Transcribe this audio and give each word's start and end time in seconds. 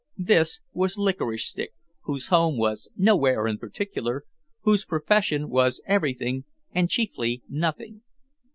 This 0.17 0.61
was 0.73 0.97
Licorice 0.97 1.45
Stick 1.47 1.75
whose 2.05 2.29
home 2.29 2.57
was 2.57 2.89
nowhere 2.97 3.45
in 3.45 3.59
particular, 3.59 4.23
whose 4.61 4.83
profession 4.83 5.47
was 5.47 5.79
everything 5.85 6.45
and 6.71 6.89
chiefly 6.89 7.43
nothing. 7.47 8.01